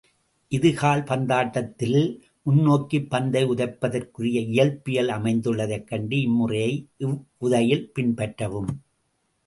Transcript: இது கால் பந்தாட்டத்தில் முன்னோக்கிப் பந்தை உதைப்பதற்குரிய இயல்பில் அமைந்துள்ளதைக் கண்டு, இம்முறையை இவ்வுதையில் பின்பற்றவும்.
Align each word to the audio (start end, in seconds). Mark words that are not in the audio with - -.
இது 0.51 0.69
கால் 0.73 1.01
பந்தாட்டத்தில் 1.01 1.99
முன்னோக்கிப் 2.45 3.07
பந்தை 3.09 3.43
உதைப்பதற்குரிய 3.45 4.39
இயல்பில் 4.47 5.09
அமைந்துள்ளதைக் 5.09 5.87
கண்டு, 5.87 6.21
இம்முறையை 6.21 6.73
இவ்வுதையில் 6.99 7.89
பின்பற்றவும். 7.95 8.71